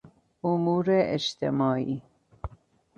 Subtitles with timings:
[0.43, 2.01] امور اجتماعی